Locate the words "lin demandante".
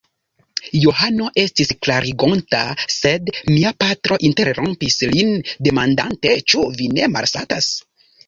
5.13-6.33